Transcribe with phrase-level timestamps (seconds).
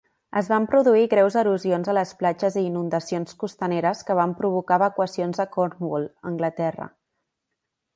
[0.39, 5.45] Es van produir greus erosions a les platges i inundacions costaneres, que van provocar evacuacions
[5.47, 6.95] a Cornwall, Anglaterra.